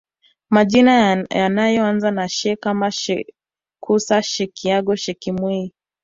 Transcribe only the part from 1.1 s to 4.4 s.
yanayoanza na She kama Shekusa